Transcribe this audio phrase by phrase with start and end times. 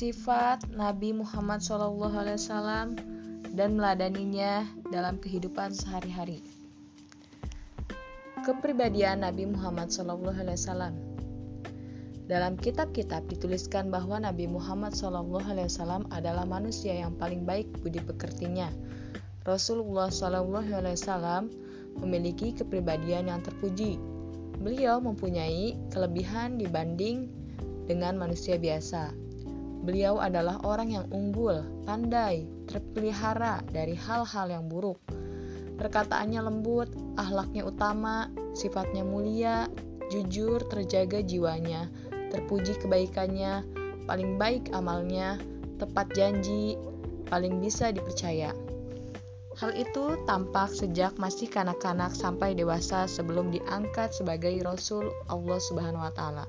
[0.00, 2.96] sifat Nabi Muhammad SAW
[3.52, 6.40] dan meladaninya dalam kehidupan sehari-hari.
[8.40, 10.32] Kepribadian Nabi Muhammad SAW
[12.24, 18.72] Dalam kitab-kitab dituliskan bahwa Nabi Muhammad SAW adalah manusia yang paling baik budi pekertinya.
[19.44, 21.44] Rasulullah SAW
[22.00, 24.00] memiliki kepribadian yang terpuji.
[24.64, 27.28] Beliau mempunyai kelebihan dibanding
[27.84, 29.28] dengan manusia biasa.
[29.80, 35.00] Beliau adalah orang yang unggul, pandai, terpelihara dari hal-hal yang buruk
[35.80, 39.64] Perkataannya lembut, ahlaknya utama, sifatnya mulia,
[40.12, 41.88] jujur, terjaga jiwanya,
[42.28, 43.64] terpuji kebaikannya,
[44.04, 45.40] paling baik amalnya,
[45.80, 46.76] tepat janji,
[47.32, 48.52] paling bisa dipercaya.
[49.56, 56.12] Hal itu tampak sejak masih kanak-kanak sampai dewasa sebelum diangkat sebagai Rasul Allah Subhanahu wa
[56.12, 56.44] taala.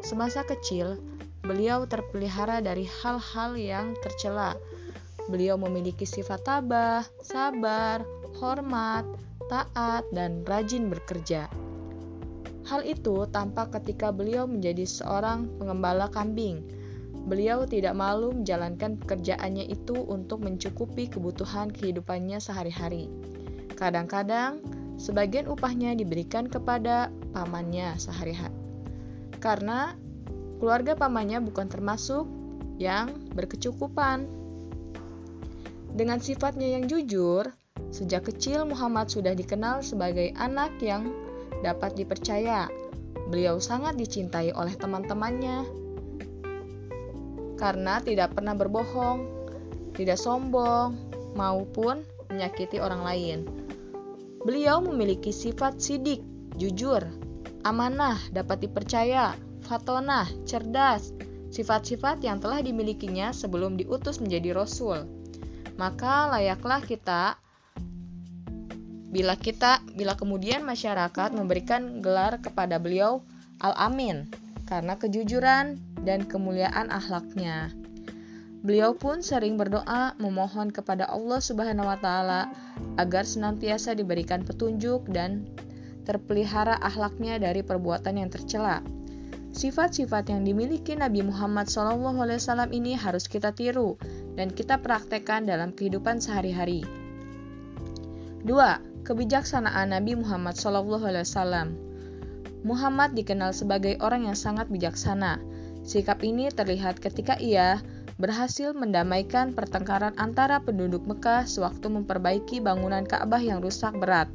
[0.00, 0.96] Semasa kecil,
[1.44, 4.58] beliau terpelihara dari hal-hal yang tercela.
[5.28, 8.02] Beliau memiliki sifat tabah, sabar,
[8.40, 9.04] hormat,
[9.52, 11.46] taat, dan rajin bekerja.
[12.68, 16.64] Hal itu tampak ketika beliau menjadi seorang pengembala kambing.
[17.28, 23.08] Beliau tidak malu menjalankan pekerjaannya itu untuk mencukupi kebutuhan kehidupannya sehari-hari.
[23.76, 24.64] Kadang-kadang,
[24.96, 28.56] sebagian upahnya diberikan kepada pamannya sehari-hari.
[29.38, 29.92] Karena
[30.58, 32.26] keluarga pamannya bukan termasuk
[32.78, 34.26] yang berkecukupan.
[35.94, 37.50] Dengan sifatnya yang jujur,
[37.88, 41.08] Sejak kecil Muhammad sudah dikenal sebagai anak yang
[41.64, 42.68] dapat dipercaya.
[43.32, 45.64] Beliau sangat dicintai oleh teman-temannya
[47.58, 49.26] karena tidak pernah berbohong,
[49.98, 50.94] tidak sombong,
[51.34, 53.38] maupun menyakiti orang lain.
[54.46, 56.22] Beliau memiliki sifat sidik,
[56.54, 57.02] jujur,
[57.66, 59.34] amanah, dapat dipercaya,
[59.68, 61.12] fatonah, cerdas,
[61.52, 65.04] sifat-sifat yang telah dimilikinya sebelum diutus menjadi rasul.
[65.76, 67.36] Maka layaklah kita
[69.08, 73.24] bila kita bila kemudian masyarakat memberikan gelar kepada beliau
[73.60, 74.28] Al-Amin
[74.68, 77.72] karena kejujuran dan kemuliaan akhlaknya.
[78.58, 82.52] Beliau pun sering berdoa memohon kepada Allah Subhanahu wa taala
[82.98, 85.46] agar senantiasa diberikan petunjuk dan
[86.04, 88.82] terpelihara akhlaknya dari perbuatan yang tercela.
[89.58, 93.98] Sifat-sifat yang dimiliki Nabi Muhammad SAW ini harus kita tiru
[94.38, 96.86] dan kita praktekkan dalam kehidupan sehari-hari.
[98.46, 101.74] 2 kebijaksanaan Nabi Muhammad SAW.
[102.62, 105.42] Muhammad dikenal sebagai orang yang sangat bijaksana.
[105.82, 107.82] Sikap ini terlihat ketika ia
[108.14, 114.30] berhasil mendamaikan pertengkaran antara penduduk Mekah sewaktu memperbaiki bangunan Ka'bah yang rusak berat.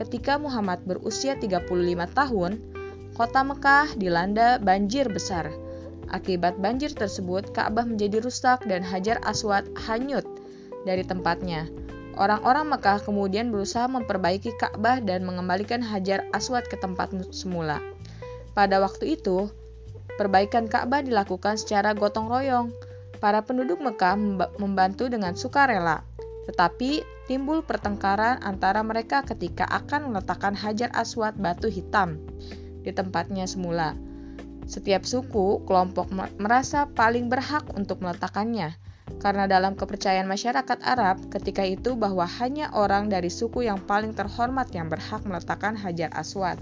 [0.00, 1.68] Ketika Muhammad berusia 35
[2.16, 2.52] tahun,
[3.14, 5.54] kota Mekah dilanda banjir besar.
[6.10, 10.26] Akibat banjir tersebut, Ka'bah menjadi rusak dan Hajar Aswad hanyut
[10.82, 11.70] dari tempatnya.
[12.18, 17.78] Orang-orang Mekah kemudian berusaha memperbaiki Ka'bah dan mengembalikan Hajar Aswad ke tempat semula.
[18.54, 19.50] Pada waktu itu,
[20.18, 22.70] perbaikan Ka'bah dilakukan secara gotong royong.
[23.18, 24.18] Para penduduk Mekah
[24.60, 26.04] membantu dengan sukarela,
[26.44, 32.20] tetapi timbul pertengkaran antara mereka ketika akan meletakkan Hajar Aswad batu hitam
[32.84, 33.96] di tempatnya semula.
[34.68, 38.76] Setiap suku, kelompok merasa paling berhak untuk meletakkannya
[39.20, 44.72] karena dalam kepercayaan masyarakat Arab ketika itu bahwa hanya orang dari suku yang paling terhormat
[44.72, 46.56] yang berhak meletakkan Hajar Aswad.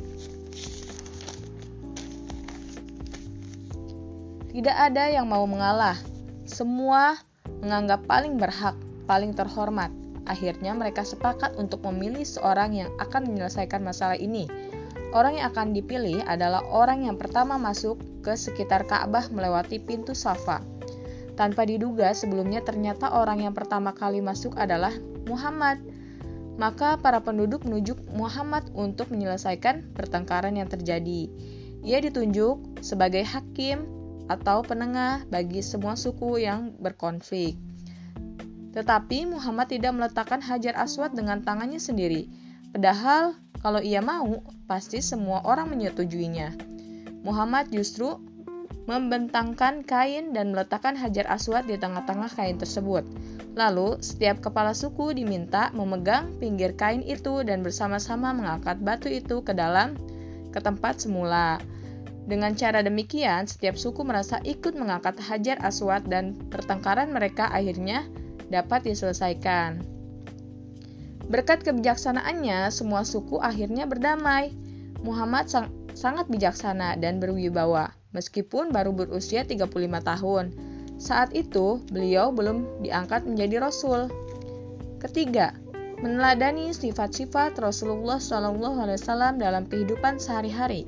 [4.53, 5.97] Tidak ada yang mau mengalah.
[6.45, 7.17] Semua
[7.65, 8.77] menganggap paling berhak,
[9.09, 9.89] paling terhormat.
[10.29, 14.47] Akhirnya mereka sepakat untuk memilih seorang yang akan menyelesaikan masalah ini.
[15.13, 20.65] Orang yang akan dipilih adalah orang yang pertama masuk ke sekitar Ka'bah melewati pintu Safa.
[21.37, 24.93] Tanpa diduga, sebelumnya ternyata orang yang pertama kali masuk adalah
[25.29, 25.81] Muhammad.
[26.57, 31.29] Maka para penduduk menunjuk Muhammad untuk menyelesaikan pertengkaran yang terjadi.
[31.85, 33.85] Ia ditunjuk sebagai hakim
[34.33, 37.57] atau penengah bagi semua suku yang berkonflik.
[38.73, 42.42] Tetapi Muhammad tidak meletakkan Hajar Aswad dengan tangannya sendiri.
[42.73, 46.51] Padahal kalau ia mau, pasti semua orang menyetujuinya.
[47.23, 48.19] Muhammad justru
[48.91, 53.07] membentangkan kain dan meletakkan hajar aswad di tengah-tengah kain tersebut.
[53.55, 59.55] Lalu, setiap kepala suku diminta memegang pinggir kain itu dan bersama-sama mengangkat batu itu ke
[59.55, 59.95] dalam
[60.51, 61.63] ke tempat semula.
[62.27, 68.07] Dengan cara demikian, setiap suku merasa ikut mengangkat hajar aswad dan pertengkaran mereka akhirnya
[68.51, 69.92] dapat diselesaikan.
[71.33, 74.53] Berkat kebijaksanaannya, semua suku akhirnya berdamai.
[75.01, 79.73] Muhammad sang sangat bijaksana dan berwibawa meskipun baru berusia 35
[80.05, 80.47] tahun.
[81.03, 84.07] saat itu beliau belum diangkat menjadi rasul.
[85.03, 85.51] Ketiga,
[85.99, 90.87] meneladani sifat-sifat Rasulullah SAW dalam kehidupan sehari-hari.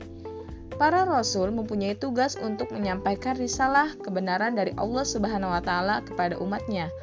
[0.79, 6.95] Para rasul mempunyai tugas untuk menyampaikan risalah kebenaran dari Allah Subhanahu wa taala kepada umatnya.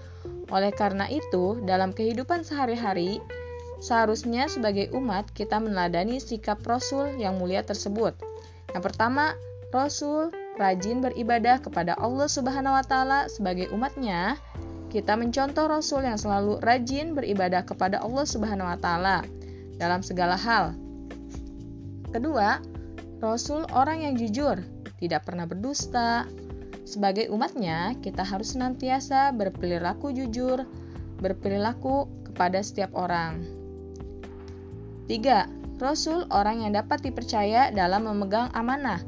[0.51, 3.23] Oleh karena itu, dalam kehidupan sehari-hari,
[3.79, 8.13] seharusnya sebagai umat kita meneladani sikap rasul yang mulia tersebut.
[8.75, 9.33] Yang pertama,
[9.71, 14.35] rasul rajin beribadah kepada Allah Subhanahu wa taala sebagai umatnya.
[14.91, 19.23] Kita mencontoh rasul yang selalu rajin beribadah kepada Allah Subhanahu wa taala
[19.79, 20.75] dalam segala hal.
[22.11, 22.59] Kedua,
[23.21, 24.65] Rasul orang yang jujur,
[24.97, 26.25] tidak pernah berdusta.
[26.81, 30.65] Sebagai umatnya, kita harus senantiasa berperilaku jujur,
[31.21, 33.45] berperilaku kepada setiap orang.
[35.05, 35.79] 3.
[35.81, 39.01] Rasul orang yang dapat dipercaya dalam memegang amanah.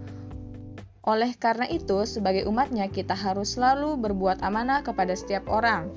[1.03, 5.91] Oleh karena itu, sebagai umatnya kita harus selalu berbuat amanah kepada setiap orang.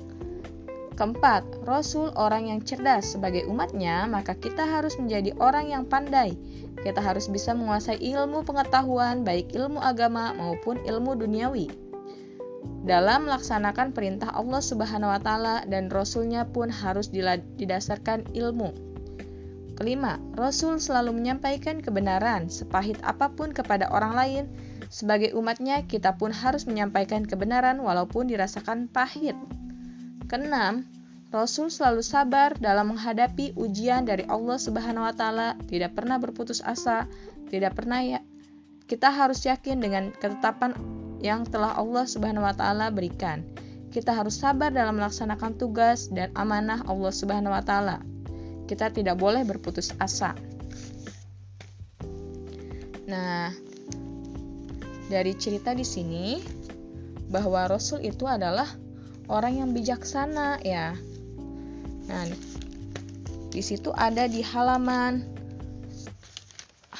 [0.97, 6.33] Keempat, Rasul orang yang cerdas sebagai umatnya, maka kita harus menjadi orang yang pandai.
[6.81, 11.69] Kita harus bisa menguasai ilmu pengetahuan, baik ilmu agama maupun ilmu duniawi.
[12.81, 18.73] Dalam melaksanakan perintah Allah Subhanahu wa taala dan rasulnya pun harus didasarkan ilmu.
[19.77, 24.43] Kelima, Rasul selalu menyampaikan kebenaran sepahit apa pun kepada orang lain.
[24.89, 29.37] Sebagai umatnya, kita pun harus menyampaikan kebenaran walaupun dirasakan pahit.
[30.27, 30.83] Keenam,
[31.31, 37.07] Rasul selalu sabar dalam menghadapi ujian dari Allah Subhanahu wa taala, tidak pernah berputus asa,
[37.47, 38.19] tidak pernah ya
[38.87, 40.71] kita harus yakin dengan ketetapan
[41.19, 43.43] yang telah Allah Subhanahu wa taala berikan.
[43.91, 47.99] Kita harus sabar dalam melaksanakan tugas dan amanah Allah Subhanahu wa taala.
[48.63, 50.35] Kita tidak boleh berputus asa.
[53.07, 53.51] Nah,
[55.11, 56.39] dari cerita di sini
[57.27, 58.71] bahwa Rasul itu adalah
[59.27, 60.95] orang yang bijaksana ya.
[62.07, 62.23] Nah,
[63.51, 65.23] di situ ada di halaman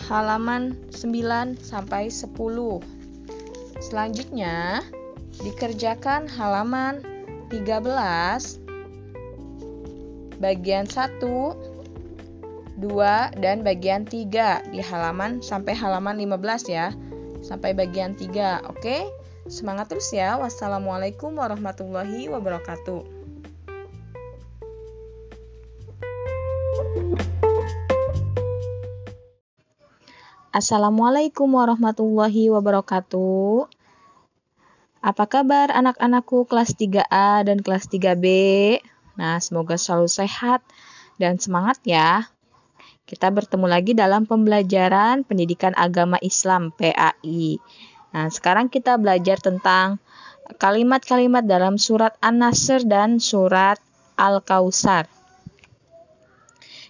[0.08, 2.32] halaman 9 sampai 10.
[3.84, 4.84] Selanjutnya
[5.40, 7.04] dikerjakan halaman
[7.52, 8.60] 13
[10.38, 11.78] bagian 1
[12.78, 16.94] 2 dan bagian 3 di halaman sampai halaman 15 ya.
[17.42, 18.82] Sampai bagian 3, oke?
[18.82, 19.02] Okay?
[19.48, 20.36] Semangat terus ya.
[20.36, 23.00] Wassalamualaikum warahmatullahi wabarakatuh.
[30.52, 33.72] Assalamualaikum warahmatullahi wabarakatuh.
[35.00, 38.26] Apa kabar anak-anakku kelas 3A dan kelas 3B?
[39.16, 40.60] Nah, semoga selalu sehat
[41.16, 42.28] dan semangat ya.
[43.08, 47.56] Kita bertemu lagi dalam pembelajaran Pendidikan Agama Islam PAI.
[48.16, 50.00] Nah, sekarang kita belajar tentang
[50.56, 53.76] kalimat-kalimat dalam surat An-Nasr dan surat
[54.16, 55.12] Al-Kausar.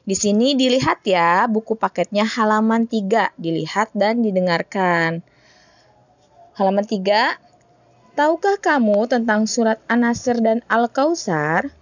[0.07, 5.25] Di sini dilihat ya, buku paketnya halaman 3, dilihat dan didengarkan.
[6.55, 7.35] Halaman 3,
[8.15, 11.73] tahukah kamu tentang surat An-Nasr dan Al-Kausar?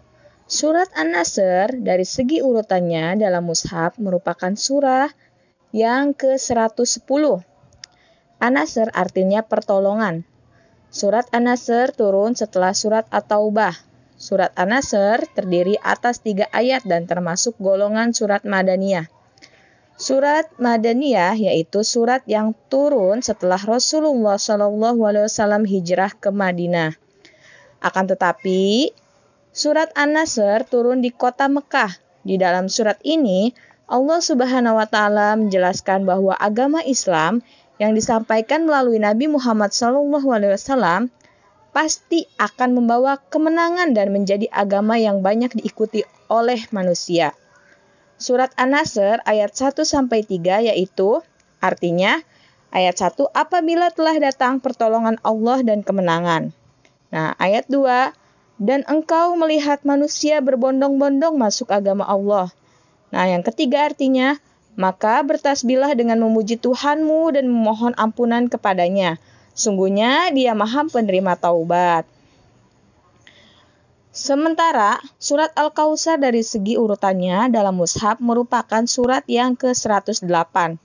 [0.49, 5.11] Surat An-Nasr dari segi urutannya dalam mushaf merupakan surah
[5.75, 7.54] yang ke-110
[8.39, 10.27] An-Nasr artinya pertolongan.
[10.91, 13.75] Surat An-Nasr turun setelah surat At-Taubah.
[14.15, 19.07] Surat An-Nasr terdiri atas tiga ayat dan termasuk golongan surat Madaniyah.
[19.95, 26.95] Surat Madaniyah yaitu surat yang turun setelah Rasulullah SAW hijrah ke Madinah.
[27.79, 28.91] Akan tetapi,
[29.55, 31.95] surat An-Nasr turun di kota Mekah.
[32.27, 37.45] Di dalam surat ini, Allah Subhanahu wa taala menjelaskan bahwa agama Islam
[37.81, 41.11] yang disampaikan melalui Nabi Muhammad SAW
[41.75, 47.35] pasti akan membawa kemenangan dan menjadi agama yang banyak diikuti oleh manusia.
[48.15, 51.19] Surat An-Nasr ayat 1 sampai 3 yaitu
[51.59, 52.23] artinya
[52.71, 56.55] ayat 1 apabila telah datang pertolongan Allah dan kemenangan.
[57.11, 58.15] Nah, ayat 2
[58.55, 62.55] dan engkau melihat manusia berbondong-bondong masuk agama Allah.
[63.11, 64.39] Nah, yang ketiga artinya
[64.75, 69.19] maka bertasbihlah dengan memuji Tuhanmu dan memohon ampunan kepadanya.
[69.55, 72.03] Sungguhnya dia maha penerima taubat.
[74.15, 80.79] Sementara surat Al-Kausar dari segi urutannya dalam mushaf merupakan surat yang ke-108.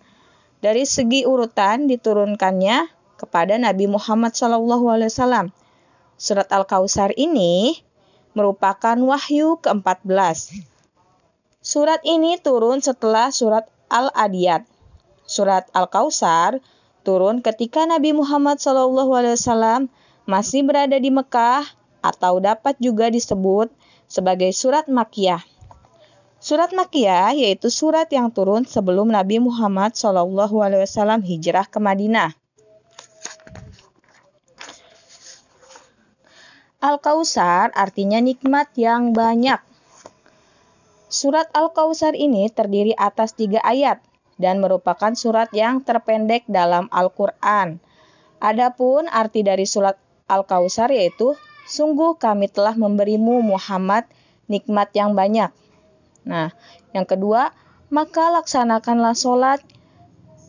[0.58, 5.54] Dari segi urutan diturunkannya kepada Nabi Muhammad SAW.
[6.18, 7.78] Surat Al-Kausar ini
[8.34, 10.66] merupakan wahyu ke-14.
[11.60, 14.64] Surat ini turun setelah surat Al-Adiyat.
[15.26, 16.62] Surat Al-Kausar
[17.02, 19.90] turun ketika Nabi Muhammad SAW
[20.30, 21.66] masih berada di Mekah
[22.00, 23.68] atau dapat juga disebut
[24.06, 25.42] sebagai surat Makiyah.
[26.40, 32.32] Surat Makiyah yaitu surat yang turun sebelum Nabi Muhammad SAW hijrah ke Madinah.
[36.80, 39.60] Al-Kausar artinya nikmat yang banyak.
[41.20, 44.00] Surat Al-Kausar ini terdiri atas tiga ayat
[44.40, 47.76] dan merupakan surat yang terpendek dalam Al-Quran.
[48.40, 50.00] Adapun arti dari surat
[50.32, 51.36] Al-Kausar yaitu,
[51.68, 54.08] Sungguh kami telah memberimu Muhammad
[54.48, 55.52] nikmat yang banyak.
[56.24, 56.56] Nah,
[56.96, 57.52] yang kedua,
[57.92, 59.60] maka laksanakanlah sholat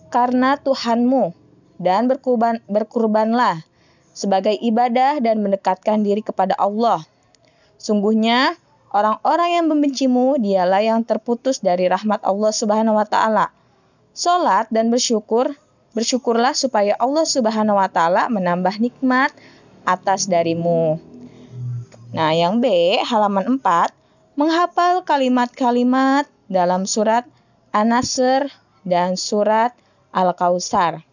[0.07, 1.35] karena Tuhanmu
[1.83, 3.59] dan berkurban, berkurbanlah
[4.15, 7.03] sebagai ibadah dan mendekatkan diri kepada Allah.
[7.75, 8.55] Sungguhnya
[8.91, 13.49] orang-orang yang membencimu dialah yang terputus dari rahmat Allah Subhanahu wa taala.
[14.11, 15.55] Salat dan bersyukur,
[15.95, 19.31] bersyukurlah supaya Allah Subhanahu wa taala menambah nikmat
[19.87, 20.99] atas darimu.
[22.11, 27.23] Nah, yang B, halaman 4, menghafal kalimat-kalimat dalam surat
[27.71, 28.51] An-Nasr
[28.83, 29.71] dan surat
[30.11, 31.07] Al-Kausar.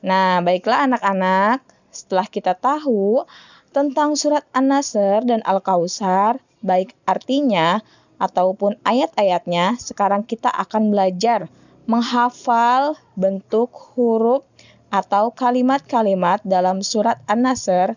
[0.00, 1.60] Nah, baiklah anak-anak,
[1.92, 3.28] setelah kita tahu
[3.76, 7.80] tentang surat An-Nasr dan Al-Kausar, baik artinya
[8.18, 11.46] ataupun ayat-ayatnya, sekarang kita akan belajar
[11.88, 14.44] menghafal bentuk huruf
[14.92, 17.96] atau kalimat-kalimat dalam surat An-Nasr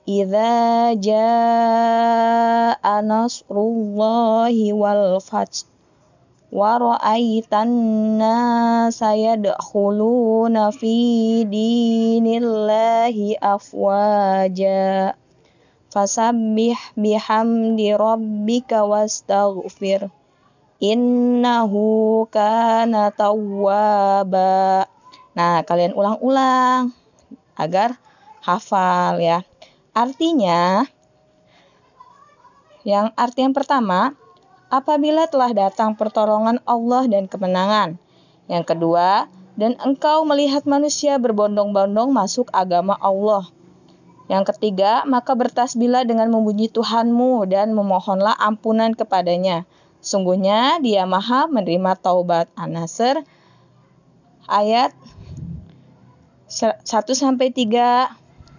[0.09, 2.73] Idza jaa
[3.05, 5.69] nasrullahi wal fath
[6.49, 7.69] wa ra'aitan
[8.17, 15.13] nasa yadkhuluna fi dinillahi afwaja
[15.93, 20.16] fasabbih bihamdi rabbika wastaghfir
[20.83, 24.87] innahu kana tawwaba
[25.37, 26.93] nah kalian ulang-ulang
[27.57, 27.97] agar
[28.45, 29.45] hafal ya
[29.97, 30.85] artinya
[32.87, 34.15] yang arti yang pertama
[34.71, 37.99] apabila telah datang pertolongan Allah dan kemenangan.
[38.47, 39.27] Yang kedua,
[39.59, 43.49] dan engkau melihat manusia berbondong-bondong masuk agama Allah.
[44.27, 49.67] Yang ketiga, maka bertasbihlah dengan memuji Tuhanmu dan memohonlah ampunan kepadanya.
[50.01, 52.51] Sungguhnya dia maha menerima taubat.
[52.55, 53.23] An-Nasr
[54.47, 54.95] ayat
[56.47, 58.09] 1 sampai 3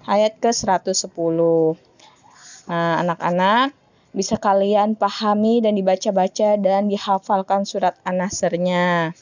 [0.08, 1.08] ayat ke 110.
[2.68, 3.72] Nah, anak-anak
[4.12, 9.16] bisa kalian pahami dan dibaca-baca dan dihafalkan surat An-Nasrnya.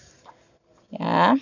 [0.93, 1.35] Ya.